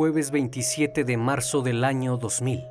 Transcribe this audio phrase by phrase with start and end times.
[0.00, 2.66] Jueves 27 de marzo del año 2000,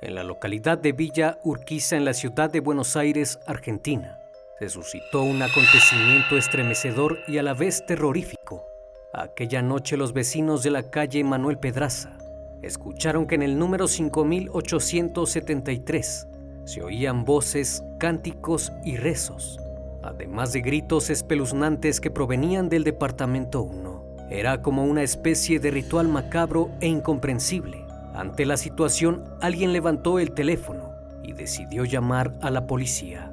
[0.00, 4.18] en la localidad de Villa Urquiza, en la ciudad de Buenos Aires, Argentina,
[4.58, 8.66] se suscitó un acontecimiento estremecedor y a la vez terrorífico.
[9.14, 12.18] Aquella noche los vecinos de la calle Manuel Pedraza
[12.62, 16.26] escucharon que en el número 5873
[16.64, 19.60] se oían voces, cánticos y rezos,
[20.02, 23.91] además de gritos espeluznantes que provenían del departamento 1.
[24.34, 27.84] Era como una especie de ritual macabro e incomprensible.
[28.14, 33.30] Ante la situación, alguien levantó el teléfono y decidió llamar a la policía.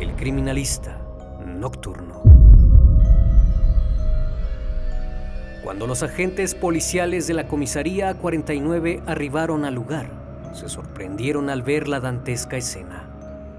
[0.00, 0.98] El criminalista
[1.46, 2.22] nocturno.
[5.62, 10.08] Cuando los agentes policiales de la comisaría 49 arribaron al lugar,
[10.54, 13.08] se sorprendieron al ver la dantesca escena.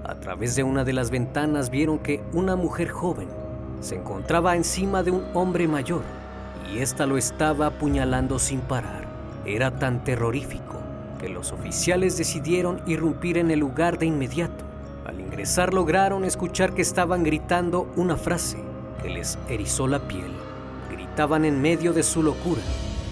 [0.04, 3.28] A través de una de las ventanas vieron que una mujer joven
[3.80, 6.17] se encontraba encima de un hombre mayor
[6.72, 9.06] y ésta lo estaba apuñalando sin parar.
[9.44, 10.80] Era tan terrorífico
[11.18, 14.64] que los oficiales decidieron irrumpir en el lugar de inmediato.
[15.06, 18.58] Al ingresar lograron escuchar que estaban gritando una frase
[19.02, 20.30] que les erizó la piel.
[20.90, 22.60] Gritaban en medio de su locura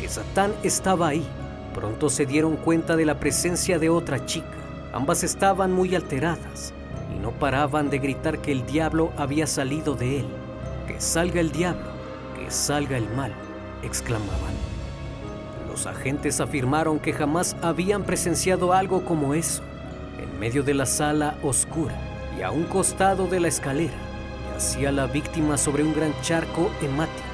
[0.01, 1.27] que Satán estaba ahí.
[1.75, 4.47] Pronto se dieron cuenta de la presencia de otra chica.
[4.93, 6.73] Ambas estaban muy alteradas
[7.15, 10.27] y no paraban de gritar que el diablo había salido de él.
[10.87, 11.89] Que salga el diablo,
[12.39, 13.46] que salga el mal
[13.83, 14.55] exclamaban.
[15.77, 19.63] Los agentes afirmaron que jamás habían presenciado algo como eso.
[20.19, 21.95] En medio de la sala oscura
[22.39, 23.93] y a un costado de la escalera,
[24.55, 27.27] yacía la víctima sobre un gran charco hemático,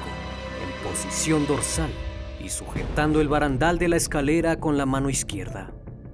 [0.61, 1.89] en posición dorsal
[2.43, 5.71] y sujetando el barandal de la escalera con la mano izquierda.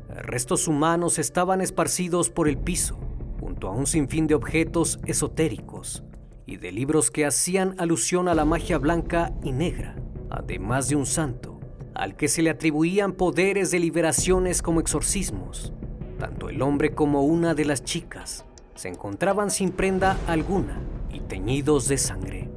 [0.10, 3.00] Restos humanos estaban esparcidos por el piso,
[3.40, 6.04] junto a un sinfín de objetos esotéricos
[6.46, 9.96] y de libros que hacían alusión a la magia blanca y negra
[10.30, 11.60] además de un santo,
[11.94, 15.74] al que se le atribuían poderes de liberaciones como exorcismos.
[16.18, 18.46] Tanto el hombre como una de las chicas
[18.76, 20.80] se encontraban sin prenda alguna
[21.12, 22.50] y teñidos de sangre,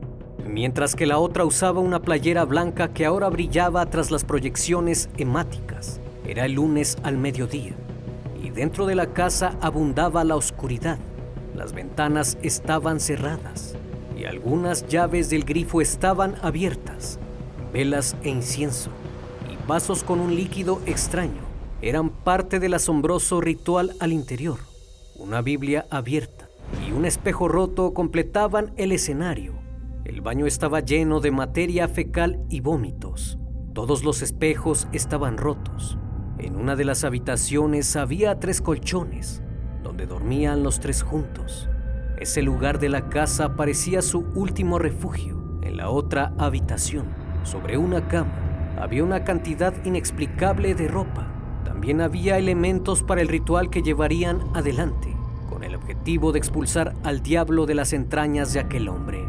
[0.47, 6.00] mientras que la otra usaba una playera blanca que ahora brillaba tras las proyecciones hemáticas.
[6.27, 7.75] Era el lunes al mediodía
[8.41, 10.99] y dentro de la casa abundaba la oscuridad.
[11.55, 13.75] Las ventanas estaban cerradas
[14.16, 17.19] y algunas llaves del grifo estaban abiertas
[17.72, 18.91] velas e incienso
[19.50, 21.41] y vasos con un líquido extraño
[21.81, 24.59] eran parte del asombroso ritual al interior.
[25.16, 26.49] Una Biblia abierta
[26.87, 29.55] y un espejo roto completaban el escenario.
[30.05, 33.38] El baño estaba lleno de materia fecal y vómitos.
[33.72, 35.99] Todos los espejos estaban rotos.
[36.38, 39.43] En una de las habitaciones había tres colchones,
[39.82, 41.69] donde dormían los tres juntos.
[42.19, 45.61] Ese lugar de la casa parecía su último refugio.
[45.62, 48.42] En la otra habitación sobre una cama
[48.82, 51.28] había una cantidad inexplicable de ropa.
[51.64, 55.14] También había elementos para el ritual que llevarían adelante,
[55.48, 59.28] con el objetivo de expulsar al diablo de las entrañas de aquel hombre.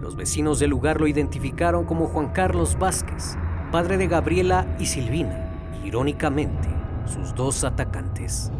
[0.00, 3.36] Los vecinos del lugar lo identificaron como Juan Carlos Vázquez,
[3.70, 5.52] padre de Gabriela y Silvina,
[5.84, 6.68] irónicamente,
[7.06, 8.50] sus dos atacantes.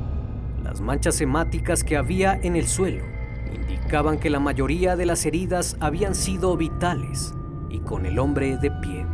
[0.62, 3.04] Las manchas hemáticas que había en el suelo
[3.52, 7.34] indicaban que la mayoría de las heridas habían sido vitales
[7.70, 9.06] y con el hombre de pie.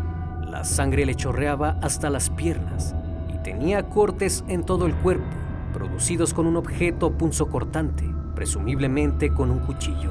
[0.49, 2.95] La sangre le chorreaba hasta las piernas
[3.33, 5.37] y tenía cortes en todo el cuerpo,
[5.73, 8.05] producidos con un objeto punzocortante,
[8.35, 10.11] presumiblemente con un cuchillo.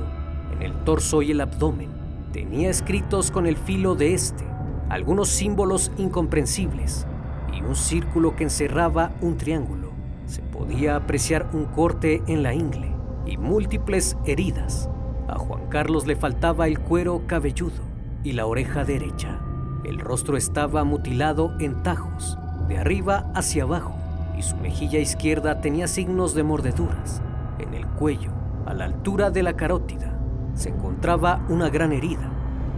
[0.54, 1.90] En el torso y el abdomen
[2.32, 4.46] tenía escritos con el filo de este
[4.90, 7.08] algunos símbolos incomprensibles
[7.52, 9.90] y un círculo que encerraba un triángulo.
[10.28, 12.92] Se podía apreciar un corte en la ingle
[13.26, 14.90] y múltiples heridas.
[15.28, 17.95] A Juan Carlos le faltaba el cuero cabelludo
[18.26, 19.40] y la oreja derecha.
[19.84, 22.38] El rostro estaba mutilado en tajos,
[22.68, 23.96] de arriba hacia abajo,
[24.36, 27.22] y su mejilla izquierda tenía signos de mordeduras.
[27.60, 28.32] En el cuello,
[28.66, 30.12] a la altura de la carótida,
[30.56, 32.28] se encontraba una gran herida,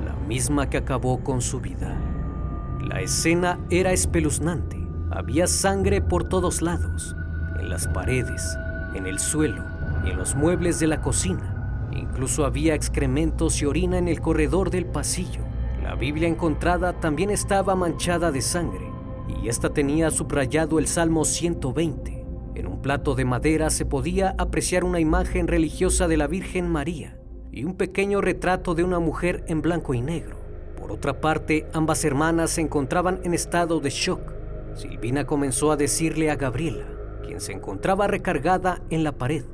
[0.06, 1.98] la misma que acabó con su vida.
[2.86, 4.86] La escena era espeluznante.
[5.12, 7.16] Había sangre por todos lados,
[7.58, 8.58] en las paredes,
[8.96, 9.64] en el suelo
[10.06, 11.57] y en los muebles de la cocina.
[11.92, 15.42] Incluso había excrementos y orina en el corredor del pasillo.
[15.82, 18.92] La Biblia encontrada también estaba manchada de sangre
[19.42, 22.26] y esta tenía subrayado el Salmo 120.
[22.56, 27.20] En un plato de madera se podía apreciar una imagen religiosa de la Virgen María
[27.52, 30.38] y un pequeño retrato de una mujer en blanco y negro.
[30.78, 34.34] Por otra parte, ambas hermanas se encontraban en estado de shock.
[34.76, 36.86] Silvina comenzó a decirle a Gabriela,
[37.26, 39.46] quien se encontraba recargada en la pared,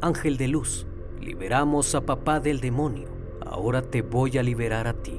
[0.00, 0.86] Ángel de luz,
[1.22, 3.08] liberamos a papá del demonio,
[3.46, 5.18] ahora te voy a liberar a ti.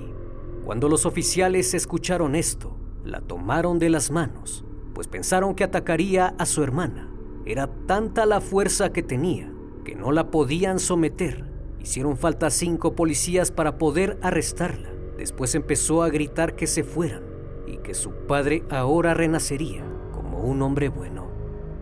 [0.65, 4.63] Cuando los oficiales escucharon esto, la tomaron de las manos,
[4.93, 7.09] pues pensaron que atacaría a su hermana.
[7.45, 9.53] Era tanta la fuerza que tenía
[9.83, 11.45] que no la podían someter.
[11.79, 14.89] Hicieron falta cinco policías para poder arrestarla.
[15.17, 17.23] Después empezó a gritar que se fueran
[17.67, 19.83] y que su padre ahora renacería
[20.13, 21.27] como un hombre bueno.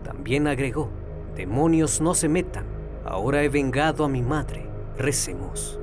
[0.02, 0.90] También agregó,
[1.36, 2.66] demonios no se metan,
[3.04, 4.66] ahora he vengado a mi madre,
[4.96, 5.78] recemos.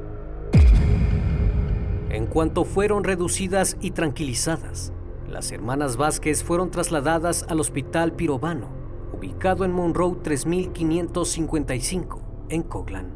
[2.09, 4.93] En cuanto fueron reducidas y tranquilizadas,
[5.29, 8.69] las hermanas Vázquez fueron trasladadas al Hospital Pirovano,
[9.13, 13.13] ubicado en Monroe 3555, en Coglan.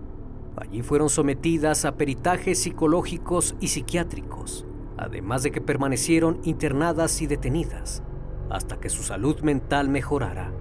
[0.55, 4.67] Allí fueron sometidas a peritajes psicológicos y psiquiátricos,
[4.97, 8.03] además de que permanecieron internadas y detenidas
[8.49, 10.51] hasta que su salud mental mejorara.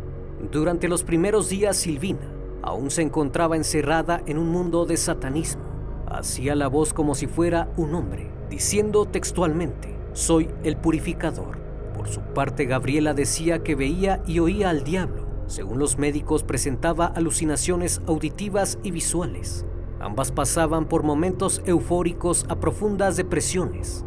[0.50, 2.31] Durante los primeros días, Silvina
[2.62, 5.62] aún se encontraba encerrada en un mundo de satanismo.
[6.06, 11.58] Hacía la voz como si fuera un hombre, diciendo textualmente, soy el purificador.
[11.96, 15.26] Por su parte, Gabriela decía que veía y oía al diablo.
[15.46, 19.66] Según los médicos, presentaba alucinaciones auditivas y visuales.
[20.00, 24.04] Ambas pasaban por momentos eufóricos a profundas depresiones.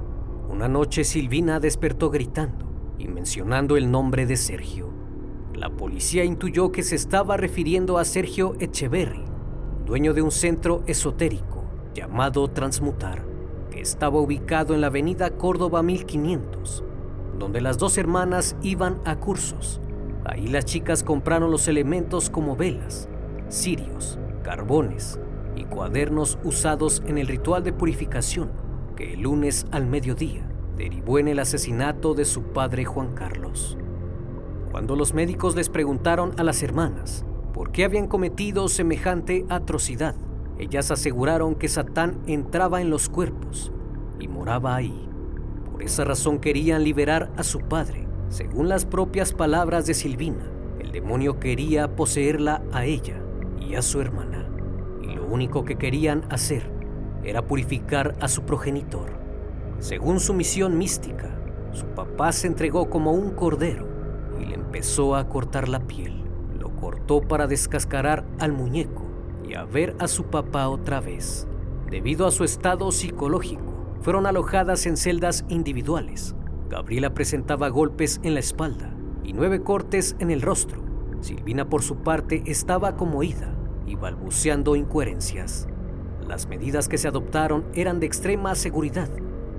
[0.49, 2.65] Una noche Silvina despertó gritando
[2.97, 4.94] y mencionando el nombre de Sergio.
[5.55, 9.23] La policía intuyó que se estaba refiriendo a Sergio Echeverry,
[9.85, 11.63] dueño de un centro esotérico
[11.93, 13.35] llamado Transmutar
[13.79, 16.83] estaba ubicado en la avenida Córdoba 1500,
[17.37, 19.81] donde las dos hermanas iban a cursos.
[20.25, 23.07] Ahí las chicas compraron los elementos como velas,
[23.49, 25.19] cirios, carbones
[25.55, 28.49] y cuadernos usados en el ritual de purificación
[28.95, 33.77] que el lunes al mediodía derivó en el asesinato de su padre Juan Carlos.
[34.75, 37.23] Cuando los médicos les preguntaron a las hermanas
[37.53, 40.15] por qué habían cometido semejante atrocidad,
[40.59, 43.71] ellas aseguraron que Satán entraba en los cuerpos
[44.19, 45.07] y moraba ahí.
[45.71, 48.05] Por esa razón querían liberar a su padre.
[48.27, 50.51] Según las propias palabras de Silvina,
[50.81, 53.21] el demonio quería poseerla a ella
[53.57, 54.45] y a su hermana.
[55.01, 56.69] Y lo único que querían hacer
[57.23, 59.09] era purificar a su progenitor.
[59.79, 61.33] Según su misión mística,
[61.71, 63.84] su papá se entregó como un cordero
[64.65, 66.23] empezó a cortar la piel.
[66.59, 69.03] Lo cortó para descascarar al muñeco
[69.47, 71.47] y a ver a su papá otra vez.
[71.89, 76.35] Debido a su estado psicológico, fueron alojadas en celdas individuales.
[76.69, 78.91] Gabriela presentaba golpes en la espalda
[79.23, 80.83] y nueve cortes en el rostro.
[81.21, 85.67] Silvina, por su parte, estaba como ida y balbuceando incoherencias.
[86.27, 89.09] Las medidas que se adoptaron eran de extrema seguridad,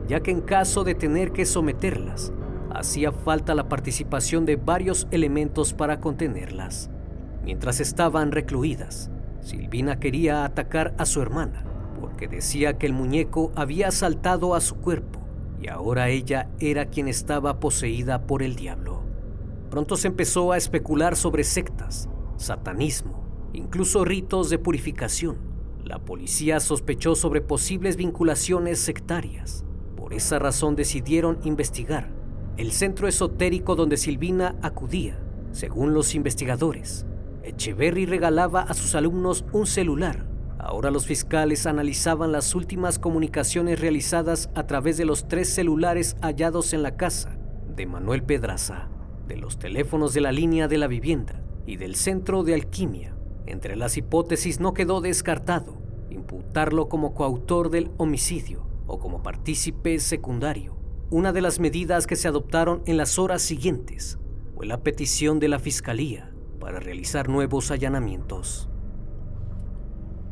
[0.09, 2.33] ya que en caso de tener que someterlas,
[2.79, 6.91] hacía falta la participación de varios elementos para contenerlas.
[7.45, 11.65] Mientras estaban recluidas, Silvina quería atacar a su hermana,
[12.01, 15.21] porque decía que el muñeco había saltado a su cuerpo
[15.61, 19.03] y ahora ella era quien estaba poseída por el diablo.
[19.71, 25.39] Pronto se empezó a especular sobre sectas, satanismo, incluso ritos de purificación.
[25.85, 29.65] La policía sospechó sobre posibles vinculaciones sectarias.
[29.97, 32.16] Por esa razón decidieron investigar
[32.57, 35.19] el centro esotérico donde Silvina acudía.
[35.53, 37.05] Según los investigadores,
[37.43, 40.27] Echeverry regalaba a sus alumnos un celular.
[40.59, 46.73] Ahora los fiscales analizaban las últimas comunicaciones realizadas a través de los tres celulares hallados
[46.73, 47.37] en la casa
[47.77, 48.89] de Manuel Pedraza,
[49.29, 53.15] de los teléfonos de la línea de la vivienda y del centro de alquimia.
[53.45, 55.77] Entre las hipótesis no quedó descartado
[56.11, 60.76] imputarlo como coautor del homicidio o como partícipe secundario.
[61.09, 64.19] Una de las medidas que se adoptaron en las horas siguientes
[64.57, 68.69] fue la petición de la fiscalía para realizar nuevos allanamientos.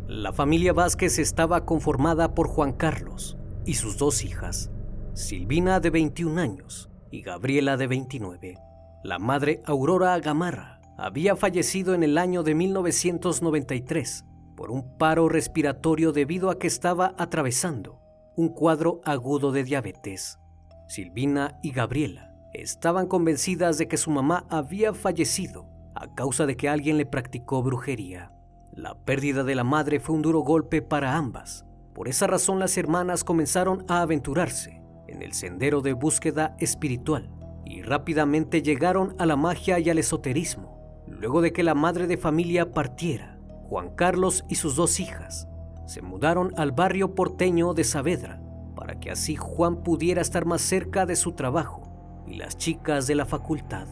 [0.09, 4.73] La familia Vázquez estaba conformada por Juan Carlos y sus dos hijas,
[5.13, 8.59] Silvina de 21 años y Gabriela de 29.
[9.05, 14.25] La madre Aurora Gamarra había fallecido en el año de 1993
[14.57, 18.01] por un paro respiratorio debido a que estaba atravesando
[18.37, 20.41] un cuadro agudo de diabetes.
[20.87, 26.69] Silvina y Gabriela estaban convencidas de que su mamá había fallecido a causa de que
[26.69, 28.33] alguien le practicó brujería.
[28.73, 31.65] La pérdida de la madre fue un duro golpe para ambas.
[31.95, 37.31] Por esa razón las hermanas comenzaron a aventurarse en el sendero de búsqueda espiritual
[37.65, 41.05] y rápidamente llegaron a la magia y al esoterismo.
[41.07, 43.39] Luego de que la madre de familia partiera,
[43.69, 45.49] Juan Carlos y sus dos hijas
[45.87, 48.41] se mudaron al barrio porteño de Saavedra
[48.85, 51.89] para que así Juan pudiera estar más cerca de su trabajo
[52.27, 53.87] y las chicas de la facultad.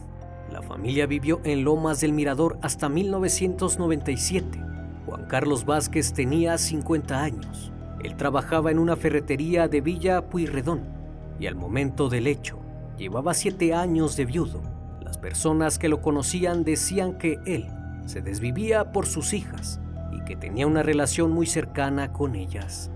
[0.51, 4.63] La familia vivió en Lomas del Mirador hasta 1997.
[5.07, 7.71] Juan Carlos Vázquez tenía 50 años.
[8.03, 10.83] Él trabajaba en una ferretería de Villa Puyredón
[11.39, 12.59] y al momento del hecho
[12.95, 14.61] llevaba siete años de viudo.
[15.01, 17.65] Las personas que lo conocían decían que él
[18.05, 19.79] se desvivía por sus hijas
[20.11, 22.91] y que tenía una relación muy cercana con ellas.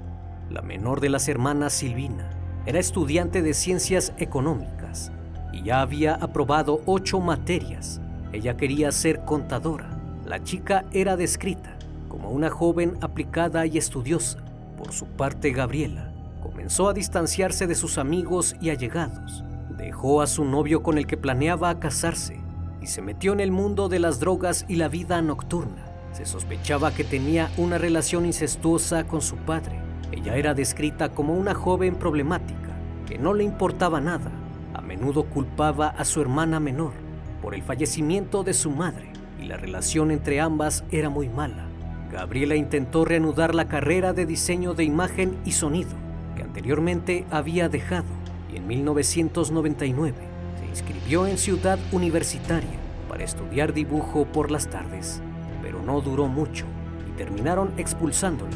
[0.50, 2.30] La menor de las hermanas Silvina
[2.66, 5.12] era estudiante de ciencias económicas
[5.52, 8.00] y ya había aprobado ocho materias.
[8.32, 9.90] Ella quería ser contadora.
[10.26, 11.78] La chica era descrita
[12.08, 14.40] como una joven aplicada y estudiosa.
[14.78, 16.12] Por su parte, Gabriela
[16.42, 19.44] comenzó a distanciarse de sus amigos y allegados.
[19.78, 22.40] Dejó a su novio con el que planeaba casarse
[22.82, 25.86] y se metió en el mundo de las drogas y la vida nocturna.
[26.14, 29.87] Se sospechaba que tenía una relación incestuosa con su padre.
[30.12, 34.32] Ella era descrita como una joven problemática, que no le importaba nada.
[34.74, 36.94] A menudo culpaba a su hermana menor
[37.42, 39.12] por el fallecimiento de su madre
[39.42, 41.66] y la relación entre ambas era muy mala.
[42.12, 45.92] Gabriela intentó reanudar la carrera de diseño de imagen y sonido
[46.36, 48.08] que anteriormente había dejado
[48.52, 50.16] y en 1999
[50.60, 55.22] se inscribió en Ciudad Universitaria para estudiar dibujo por las tardes,
[55.62, 56.66] pero no duró mucho
[57.10, 58.56] y terminaron expulsándola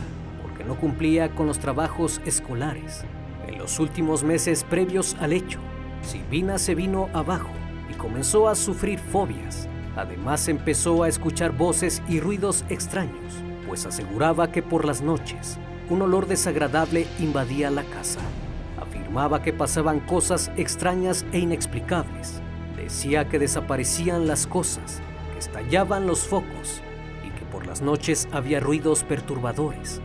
[0.64, 3.06] no cumplía con los trabajos escolares.
[3.48, 5.60] En los últimos meses previos al hecho,
[6.02, 7.52] Silvina se vino abajo
[7.90, 9.68] y comenzó a sufrir fobias.
[9.96, 13.34] Además empezó a escuchar voces y ruidos extraños,
[13.68, 15.58] pues aseguraba que por las noches
[15.90, 18.22] un olor desagradable invadía la casa.
[18.80, 22.42] Afirmaba que pasaban cosas extrañas e inexplicables.
[22.78, 25.02] Decía que desaparecían las cosas,
[25.34, 26.82] que estallaban los focos
[27.26, 30.02] y que por las noches había ruidos perturbadores.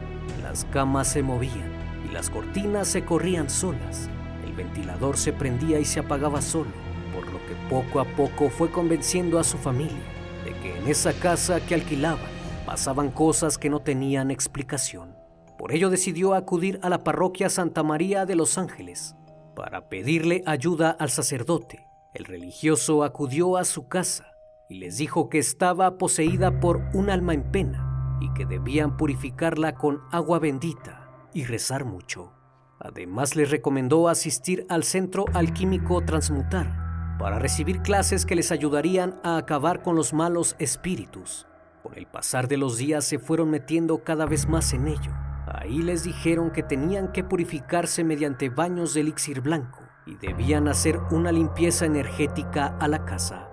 [0.56, 1.70] Las camas se movían
[2.08, 4.08] y las cortinas se corrían solas.
[4.42, 6.70] El ventilador se prendía y se apagaba solo,
[7.14, 10.00] por lo que poco a poco fue convenciendo a su familia
[10.46, 12.30] de que en esa casa que alquilaban
[12.64, 15.14] pasaban cosas que no tenían explicación.
[15.58, 19.14] Por ello decidió acudir a la parroquia Santa María de los Ángeles
[19.54, 21.84] para pedirle ayuda al sacerdote.
[22.14, 24.32] El religioso acudió a su casa
[24.70, 27.86] y les dijo que estaba poseída por un alma en pena
[28.20, 32.32] y que debían purificarla con agua bendita y rezar mucho.
[32.78, 39.38] Además les recomendó asistir al centro alquímico Transmutar para recibir clases que les ayudarían a
[39.38, 41.46] acabar con los malos espíritus.
[41.82, 45.12] Con el pasar de los días se fueron metiendo cada vez más en ello
[45.46, 50.99] Ahí les dijeron que tenían que purificarse mediante baños de elixir blanco y debían hacer
[51.11, 53.49] una limpieza energética a la casa.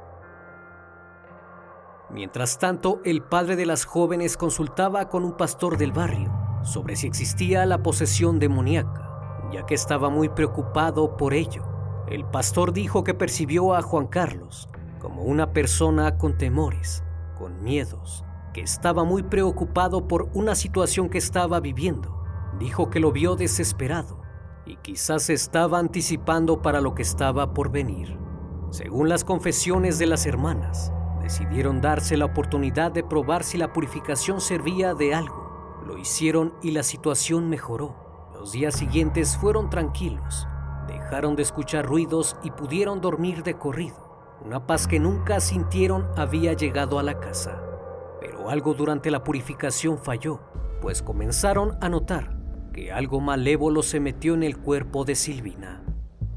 [2.13, 6.31] Mientras tanto, el padre de las jóvenes consultaba con un pastor del barrio
[6.63, 11.63] sobre si existía la posesión demoníaca, ya que estaba muy preocupado por ello.
[12.07, 17.03] El pastor dijo que percibió a Juan Carlos como una persona con temores,
[17.35, 22.23] con miedos, que estaba muy preocupado por una situación que estaba viviendo.
[22.59, 24.21] Dijo que lo vio desesperado
[24.67, 28.19] y quizás estaba anticipando para lo que estaba por venir.
[28.69, 30.93] Según las confesiones de las hermanas,
[31.23, 35.81] decidieron darse la oportunidad de probar si la purificación servía de algo.
[35.87, 37.95] Lo hicieron y la situación mejoró.
[38.33, 40.47] Los días siguientes fueron tranquilos.
[40.85, 44.37] Dejaron de escuchar ruidos y pudieron dormir de corrido.
[44.43, 47.63] Una paz que nunca sintieron había llegado a la casa.
[48.19, 50.41] Pero algo durante la purificación falló,
[50.81, 52.37] pues comenzaron a notar
[52.73, 55.83] que algo malévolo se metió en el cuerpo de Silvina.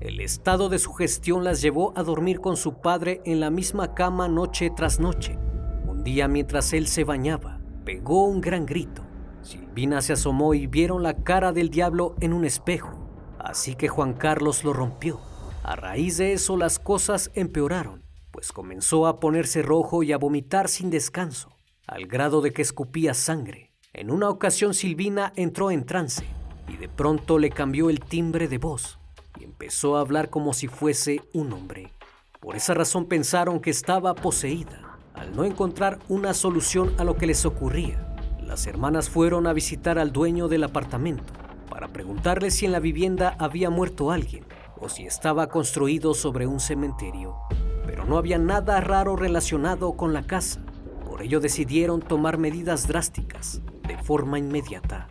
[0.07, 4.29] El estado de sugestión las llevó a dormir con su padre en la misma cama
[4.29, 5.37] noche tras noche.
[5.85, 9.03] Un día mientras él se bañaba, pegó un gran grito.
[9.43, 13.11] Silvina se asomó y vieron la cara del diablo en un espejo,
[13.41, 15.19] así que Juan Carlos lo rompió.
[15.65, 20.69] A raíz de eso las cosas empeoraron, pues comenzó a ponerse rojo y a vomitar
[20.69, 21.51] sin descanso
[21.85, 23.73] al grado de que escupía sangre.
[23.93, 26.25] En una ocasión Silvina entró en trance
[26.69, 29.01] y de pronto le cambió el timbre de voz
[29.45, 31.93] empezó a hablar como si fuese un hombre.
[32.41, 34.99] Por esa razón pensaron que estaba poseída.
[35.15, 39.99] Al no encontrar una solución a lo que les ocurría, las hermanas fueron a visitar
[39.99, 41.33] al dueño del apartamento
[41.71, 44.45] para preguntarle si en la vivienda había muerto alguien
[44.79, 47.37] o si estaba construido sobre un cementerio.
[47.85, 50.63] Pero no había nada raro relacionado con la casa.
[51.07, 55.09] Por ello decidieron tomar medidas drásticas de forma inmediata.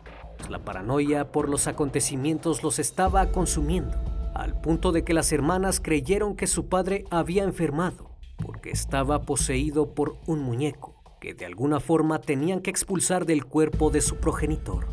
[0.49, 3.97] La paranoia por los acontecimientos los estaba consumiendo,
[4.35, 9.95] al punto de que las hermanas creyeron que su padre había enfermado porque estaba poseído
[9.95, 14.87] por un muñeco que de alguna forma tenían que expulsar del cuerpo de su progenitor.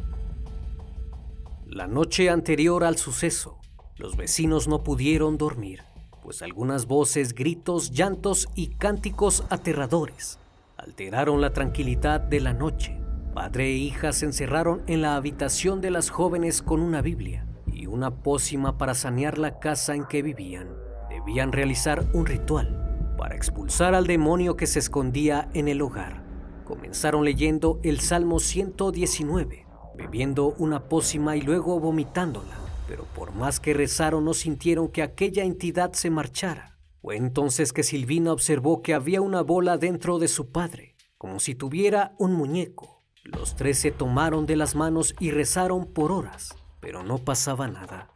[1.67, 3.59] La noche anterior al suceso,
[3.97, 5.83] los vecinos no pudieron dormir,
[6.23, 10.39] pues algunas voces, gritos, llantos y cánticos aterradores
[10.77, 12.99] alteraron la tranquilidad de la noche.
[13.35, 17.47] Padre e hija se encerraron en la habitación de las jóvenes con una Biblia
[17.93, 20.69] una pócima para sanear la casa en que vivían.
[21.11, 26.25] Debían realizar un ritual para expulsar al demonio que se escondía en el hogar.
[26.65, 32.57] Comenzaron leyendo el Salmo 119, bebiendo una pócima y luego vomitándola,
[32.89, 36.79] pero por más que rezaron no sintieron que aquella entidad se marchara.
[37.03, 41.55] Fue entonces que Silvina observó que había una bola dentro de su padre, como si
[41.55, 43.03] tuviera un muñeco.
[43.25, 48.09] Los tres se tomaron de las manos y rezaron por horas, pero no pasaba nada.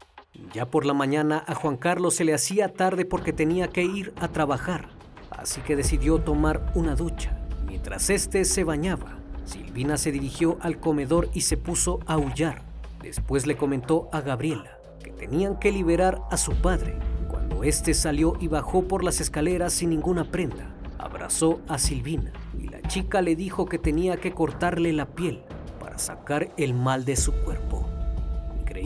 [0.52, 4.12] Ya por la mañana a Juan Carlos se le hacía tarde porque tenía que ir
[4.20, 4.90] a trabajar
[5.30, 7.38] así que decidió tomar una ducha.
[7.66, 12.62] Mientras éste se bañaba, Silvina se dirigió al comedor y se puso a aullar.
[13.02, 16.98] Después le comentó a Gabriela que tenían que liberar a su padre.
[17.28, 22.68] Cuando éste salió y bajó por las escaleras sin ninguna prenda, abrazó a Silvina y
[22.68, 25.42] la chica le dijo que tenía que cortarle la piel
[25.78, 27.85] para sacar el mal de su cuerpo.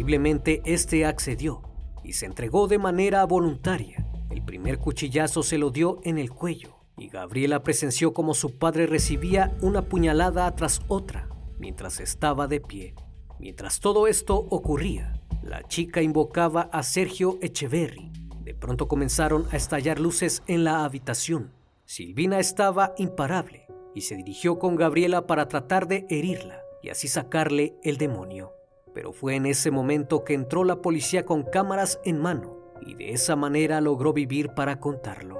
[0.00, 1.60] Increíblemente, este accedió
[2.02, 6.78] y se entregó de manera voluntaria el primer cuchillazo se lo dio en el cuello
[6.96, 11.28] y Gabriela presenció como su padre recibía una puñalada tras otra
[11.58, 12.94] mientras estaba de pie.
[13.38, 18.10] Mientras todo esto ocurría, la chica invocaba a Sergio Echeverry.
[18.42, 21.52] De pronto comenzaron a estallar luces en la habitación.
[21.84, 27.74] Silvina estaba imparable y se dirigió con Gabriela para tratar de herirla y así sacarle
[27.82, 28.54] el demonio.
[28.94, 33.12] Pero fue en ese momento que entró la policía con cámaras en mano y de
[33.12, 35.38] esa manera logró vivir para contarlo.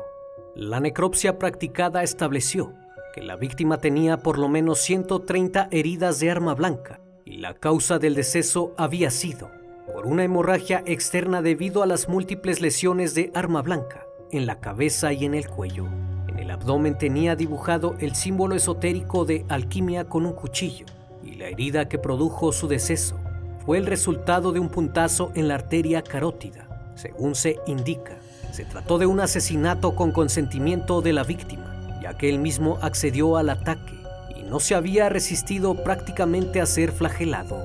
[0.55, 2.75] La necropsia practicada estableció
[3.15, 7.99] que la víctima tenía por lo menos 130 heridas de arma blanca y la causa
[7.99, 9.51] del deceso había sido
[9.93, 15.13] por una hemorragia externa debido a las múltiples lesiones de arma blanca en la cabeza
[15.13, 15.87] y en el cuello.
[16.29, 20.87] En el abdomen tenía dibujado el símbolo esotérico de alquimia con un cuchillo
[21.25, 23.19] y la herida que produjo su deceso
[23.65, 26.71] fue el resultado de un puntazo en la arteria carótida
[27.01, 28.19] según se indica,
[28.53, 33.39] se trató de un asesinato con consentimiento de la víctima, ya que él mismo accedió
[33.39, 33.99] al ataque
[34.37, 37.65] y no se había resistido prácticamente a ser flagelado.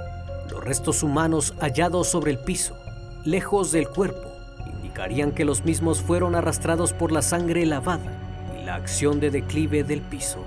[0.49, 2.77] Los restos humanos hallados sobre el piso,
[3.25, 4.31] lejos del cuerpo,
[4.73, 8.13] indicarían que los mismos fueron arrastrados por la sangre lavada
[8.58, 10.39] y la acción de declive del piso.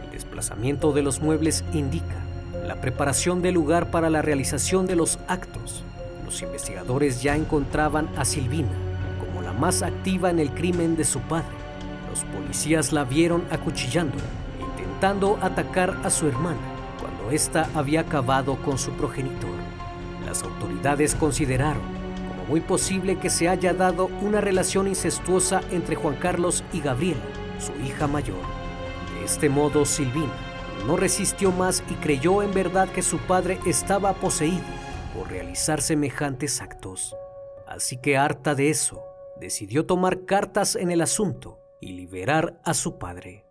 [0.00, 2.22] El desplazamiento de los muebles indica
[2.62, 5.84] la preparación del lugar para la realización de los actos
[6.32, 8.70] los investigadores ya encontraban a Silvina
[9.20, 11.54] como la más activa en el crimen de su padre.
[12.08, 14.24] Los policías la vieron acuchillándola,
[14.58, 16.56] intentando atacar a su hermana
[16.98, 19.50] cuando ésta había acabado con su progenitor.
[20.24, 21.82] Las autoridades consideraron
[22.30, 27.20] como muy posible que se haya dado una relación incestuosa entre Juan Carlos y Gabriela,
[27.58, 28.40] su hija mayor.
[29.18, 30.51] De este modo, Silvina
[30.86, 34.64] no resistió más y creyó en verdad que su padre estaba poseído
[35.14, 37.14] por realizar semejantes actos.
[37.66, 39.02] Así que harta de eso,
[39.40, 43.44] decidió tomar cartas en el asunto y liberar a su padre.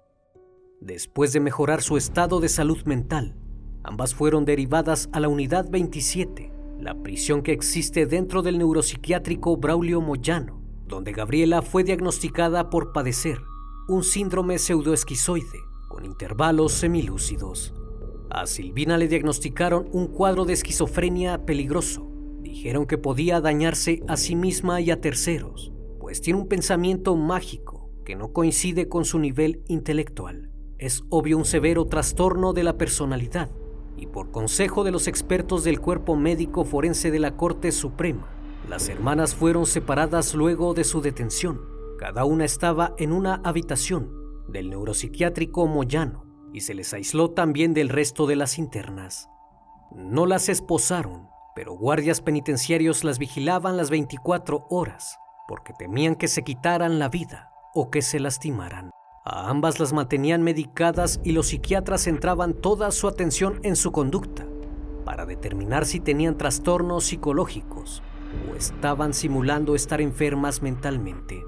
[0.80, 3.36] Después de mejorar su estado de salud mental,
[3.84, 10.02] ambas fueron derivadas a la Unidad 27, la prisión que existe dentro del neuropsiquiátrico Braulio
[10.02, 13.40] Moyano, donde Gabriela fue diagnosticada por padecer
[13.88, 17.74] un síndrome pseudoesquizoide con intervalos semilúcidos.
[18.30, 22.10] A Silvina le diagnosticaron un cuadro de esquizofrenia peligroso.
[22.42, 27.92] Dijeron que podía dañarse a sí misma y a terceros, pues tiene un pensamiento mágico
[28.06, 30.50] que no coincide con su nivel intelectual.
[30.78, 33.52] Es obvio un severo trastorno de la personalidad
[33.98, 38.30] y por consejo de los expertos del cuerpo médico forense de la Corte Suprema,
[38.70, 41.60] las hermanas fueron separadas luego de su detención.
[42.00, 44.21] Cada una estaba en una habitación
[44.52, 49.30] del neuropsiquiátrico Moyano y se les aisló también del resto de las internas.
[49.96, 56.44] No las esposaron, pero guardias penitenciarios las vigilaban las 24 horas porque temían que se
[56.44, 58.92] quitaran la vida o que se lastimaran.
[59.24, 64.48] A ambas las mantenían medicadas y los psiquiatras centraban toda su atención en su conducta
[65.06, 68.02] para determinar si tenían trastornos psicológicos
[68.50, 71.44] o estaban simulando estar enfermas mentalmente.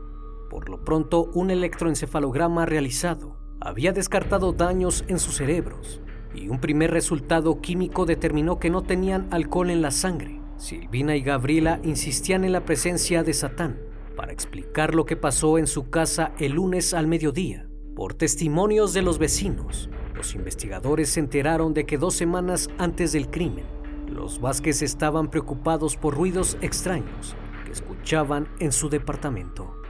[0.54, 6.00] Por lo pronto, un electroencefalograma realizado había descartado daños en sus cerebros
[6.36, 10.40] y un primer resultado químico determinó que no tenían alcohol en la sangre.
[10.58, 13.80] Silvina y Gabriela insistían en la presencia de Satán
[14.16, 17.68] para explicar lo que pasó en su casa el lunes al mediodía.
[17.96, 23.32] Por testimonios de los vecinos, los investigadores se enteraron de que dos semanas antes del
[23.32, 23.66] crimen,
[24.08, 27.36] los Vázquez estaban preocupados por ruidos extraños
[27.66, 29.83] que escuchaban en su departamento.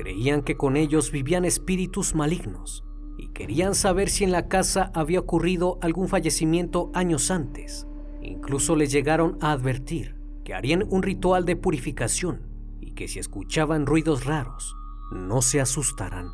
[0.00, 2.86] Creían que con ellos vivían espíritus malignos
[3.18, 7.86] y querían saber si en la casa había ocurrido algún fallecimiento años antes.
[8.22, 12.40] Incluso les llegaron a advertir que harían un ritual de purificación
[12.80, 14.74] y que si escuchaban ruidos raros,
[15.12, 16.30] no se asustaran.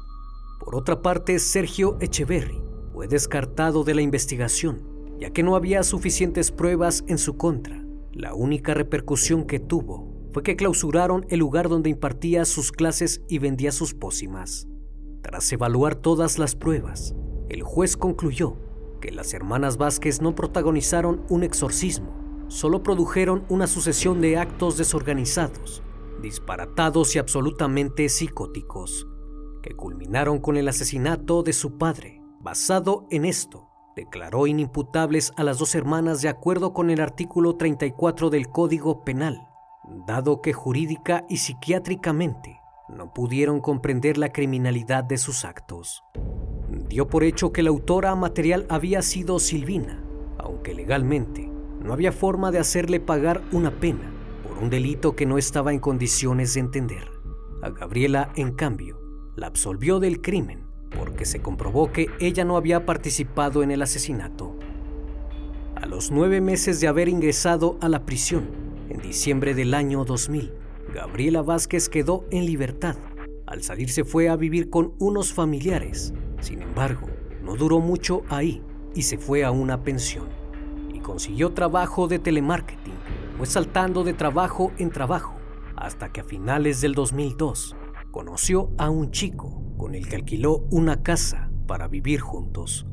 [0.60, 4.84] Por otra parte, Sergio Echeverry fue descartado de la investigación,
[5.18, 7.84] ya que no había suficientes pruebas en su contra.
[8.12, 13.38] La única repercusión que tuvo fue que clausuraron el lugar donde impartía sus clases y
[13.38, 14.68] vendía sus pócimas.
[15.22, 17.14] Tras evaluar todas las pruebas,
[17.48, 18.58] el juez concluyó
[19.00, 25.82] que las hermanas Vázquez no protagonizaron un exorcismo, solo produjeron una sucesión de actos desorganizados,
[26.20, 29.06] disparatados y absolutamente psicóticos,
[29.62, 32.20] que culminaron con el asesinato de su padre.
[32.42, 38.28] Basado en esto, declaró inimputables a las dos hermanas de acuerdo con el artículo 34
[38.28, 39.45] del Código Penal,
[40.06, 46.04] dado que jurídica y psiquiátricamente no pudieron comprender la criminalidad de sus actos.
[46.88, 50.04] Dio por hecho que la autora material había sido Silvina,
[50.38, 54.12] aunque legalmente no había forma de hacerle pagar una pena
[54.46, 57.10] por un delito que no estaba en condiciones de entender.
[57.62, 59.00] A Gabriela, en cambio,
[59.36, 64.56] la absolvió del crimen porque se comprobó que ella no había participado en el asesinato.
[65.74, 68.65] A los nueve meses de haber ingresado a la prisión,
[68.96, 70.52] en diciembre del año 2000,
[70.94, 72.96] Gabriela Vázquez quedó en libertad.
[73.46, 76.14] Al salir se fue a vivir con unos familiares.
[76.40, 77.06] Sin embargo,
[77.42, 78.62] no duró mucho ahí
[78.94, 80.28] y se fue a una pensión.
[80.94, 82.94] Y consiguió trabajo de telemarketing.
[83.36, 85.34] Fue saltando de trabajo en trabajo
[85.76, 87.76] hasta que a finales del 2002
[88.10, 92.86] conoció a un chico con el que alquiló una casa para vivir juntos.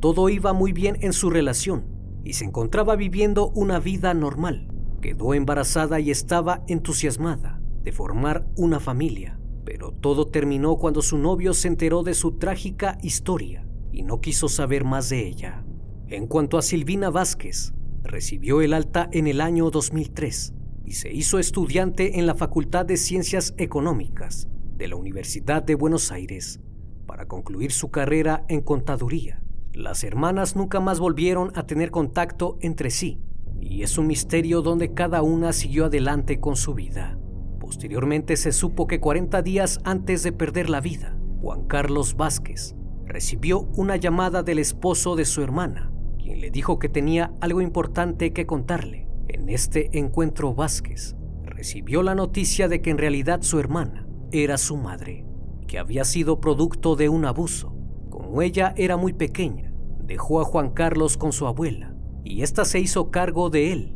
[0.00, 1.84] Todo iba muy bien en su relación
[2.24, 4.69] y se encontraba viviendo una vida normal.
[5.00, 11.54] Quedó embarazada y estaba entusiasmada de formar una familia, pero todo terminó cuando su novio
[11.54, 15.64] se enteró de su trágica historia y no quiso saber más de ella.
[16.08, 20.52] En cuanto a Silvina Vázquez, recibió el alta en el año 2003
[20.84, 26.12] y se hizo estudiante en la Facultad de Ciencias Económicas de la Universidad de Buenos
[26.12, 26.60] Aires
[27.06, 29.42] para concluir su carrera en contaduría.
[29.72, 33.18] Las hermanas nunca más volvieron a tener contacto entre sí
[33.60, 37.18] y es un misterio donde cada una siguió adelante con su vida.
[37.60, 43.60] Posteriormente se supo que 40 días antes de perder la vida, Juan Carlos Vázquez recibió
[43.76, 48.46] una llamada del esposo de su hermana, quien le dijo que tenía algo importante que
[48.46, 49.08] contarle.
[49.28, 54.76] En este encuentro Vázquez recibió la noticia de que en realidad su hermana era su
[54.76, 55.24] madre,
[55.68, 57.76] que había sido producto de un abuso.
[58.08, 62.80] Como ella era muy pequeña, dejó a Juan Carlos con su abuela y ésta se
[62.80, 63.94] hizo cargo de él.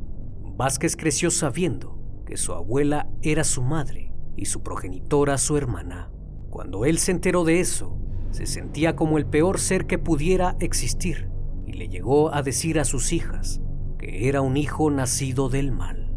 [0.56, 6.10] Vázquez creció sabiendo que su abuela era su madre y su progenitora su hermana.
[6.50, 7.98] Cuando él se enteró de eso,
[8.30, 11.28] se sentía como el peor ser que pudiera existir
[11.66, 13.60] y le llegó a decir a sus hijas
[13.98, 16.12] que era un hijo nacido del mal.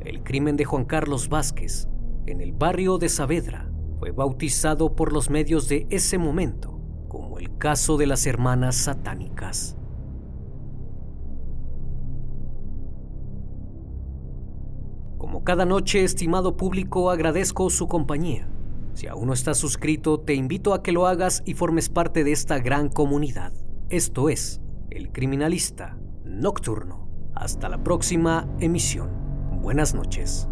[0.00, 1.88] El crimen de Juan Carlos Vázquez
[2.26, 6.73] en el barrio de Saavedra fue bautizado por los medios de ese momento
[7.58, 9.76] caso de las hermanas satánicas.
[15.18, 18.48] Como cada noche, estimado público, agradezco su compañía.
[18.92, 22.32] Si aún no estás suscrito, te invito a que lo hagas y formes parte de
[22.32, 23.52] esta gran comunidad.
[23.88, 27.08] Esto es El Criminalista Nocturno.
[27.34, 29.10] Hasta la próxima emisión.
[29.60, 30.48] Buenas noches.